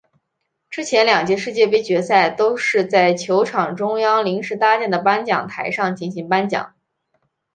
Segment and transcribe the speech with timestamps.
[0.71, 6.73] 之前两届世界杯决赛都是在球场中央临时搭建的颁奖台上进行颁奖。